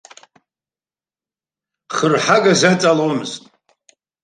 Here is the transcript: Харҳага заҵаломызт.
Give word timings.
Харҳага 1.95 2.53
заҵаломызт. 2.59 3.43